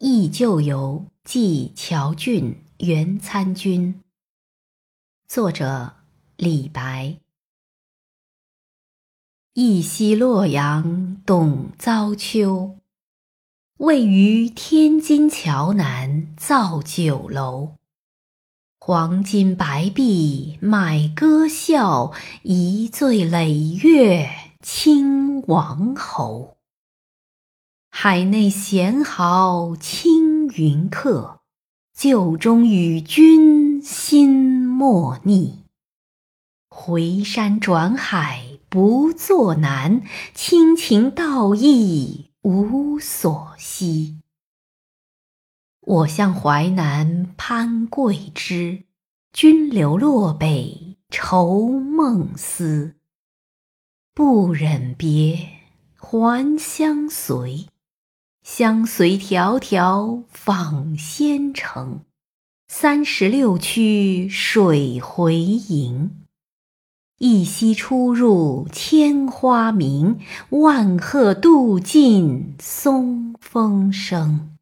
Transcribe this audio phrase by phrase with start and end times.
[0.00, 4.00] 忆旧游记乔俊原参军。
[5.26, 5.94] 作者
[6.36, 7.18] 李白。
[9.54, 12.76] 忆昔洛阳董遭秋，
[13.78, 17.72] 位于天津桥南造酒楼。
[18.78, 22.12] 黄金白璧买歌笑，
[22.44, 23.52] 一醉累
[23.82, 24.30] 月
[24.62, 26.57] 清王侯。
[28.00, 31.40] 海内贤豪青云客，
[31.92, 35.64] 旧中与君心莫逆。
[36.70, 44.20] 回山转海不作难，亲情道义无所惜。
[45.80, 48.84] 我向淮南攀桂枝，
[49.32, 52.94] 君留洛北愁梦思。
[54.14, 55.48] 不忍别，
[55.96, 57.66] 还相随。
[58.50, 62.00] 相随迢迢访仙城，
[62.66, 66.24] 三十六曲水回萦。
[67.18, 70.18] 一夕出入千花明，
[70.48, 74.56] 万壑渡尽松风声。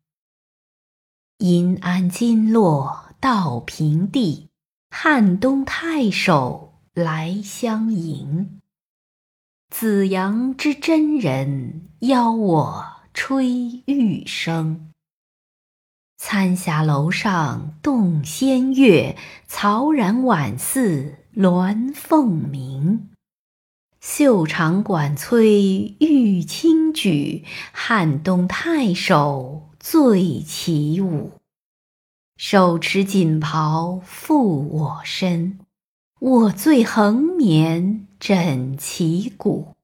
[1.38, 4.48] 银鞍金络到平地，
[4.90, 8.60] 汉东太守来相迎。
[9.70, 12.95] 紫阳之真人邀我。
[13.18, 14.76] 吹玉笙，
[16.18, 19.16] 参霞楼上动仙乐，
[19.48, 23.08] 曹然晚寺鸾凤鸣。
[24.02, 31.32] 袖长管催玉轻举，汉东太守醉起舞。
[32.36, 34.36] 手持锦袍覆
[34.68, 35.58] 我身，
[36.20, 39.74] 我醉横眠枕其骨。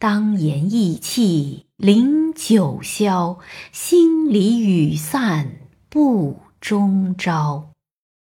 [0.00, 1.66] 当言意气。
[1.76, 3.38] 临九霄，
[3.70, 5.58] 心里雨散
[5.90, 7.72] 不终朝。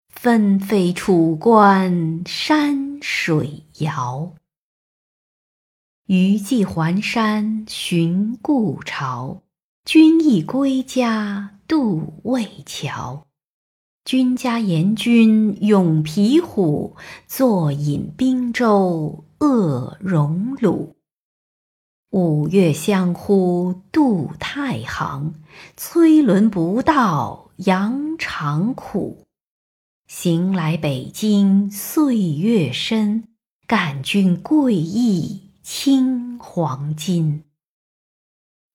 [0.08, 4.34] 纷飞楚关山水遥。
[6.06, 9.42] 余寄还山寻故巢，
[9.84, 13.26] 君亦归家渡渭桥。
[14.06, 20.94] 君家严君勇皮虎，坐饮滨州恶荣虏。
[22.14, 25.34] 五岳相呼渡太行，
[25.76, 29.24] 催轮不到羊肠苦。
[30.08, 33.24] 行来北京岁月深，
[33.66, 37.46] 感君贵意轻黄金。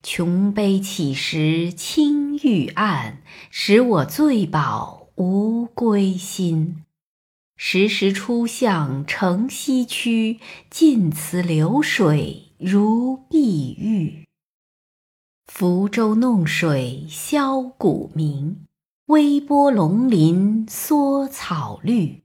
[0.03, 3.23] 琼杯起时青玉案，
[3.53, 6.83] 使我醉饱无归心。
[7.57, 12.48] 时时出向城西区，晋祠流水。
[12.61, 14.27] 如碧玉，
[15.47, 18.67] 福州弄水箫鼓鸣，
[19.07, 22.25] 微波龙鳞缩草绿。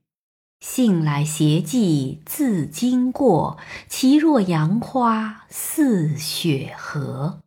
[0.60, 7.44] 信来携骑自经过，其若杨花似雪荷。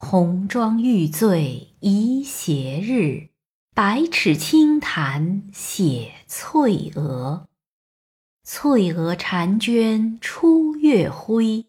[0.00, 3.30] 红妆玉醉宜斜日，
[3.74, 7.46] 百尺青潭写翠娥。
[8.44, 11.64] 翠娥婵娟出月辉。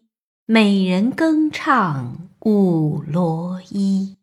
[0.54, 4.18] 美人更唱舞罗衣，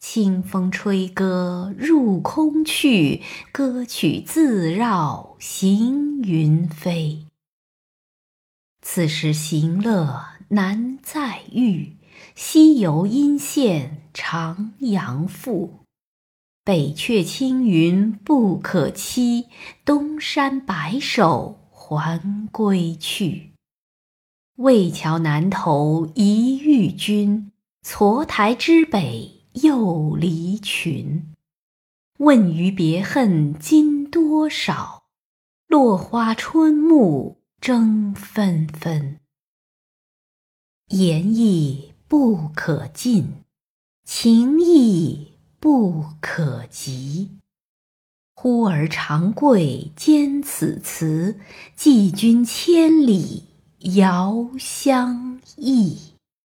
[0.00, 7.26] 清风吹歌入空去，歌曲自绕行云飞。
[8.82, 11.96] 此时行乐难再遇，
[12.34, 15.84] 西游阴羡长阳赋。
[16.64, 19.46] 北阙青云不可期，
[19.84, 22.20] 东山白首还
[22.50, 23.53] 归去。
[24.58, 27.50] 渭桥南头一遇君，
[27.82, 31.34] 错台之北又离群。
[32.18, 35.06] 问余别恨今多少？
[35.66, 39.18] 落花春暮争纷纷。
[40.90, 43.42] 言意不可尽，
[44.04, 47.38] 情意不可及。
[48.36, 51.40] 忽而长贵兼此词，
[51.74, 53.46] 寄君千里。
[53.84, 56.13] 遥相忆。